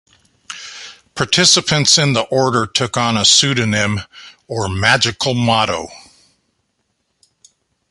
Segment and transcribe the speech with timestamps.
[1.13, 4.01] Participants in the Order took on a pseudonym
[4.47, 5.89] or "magical motto".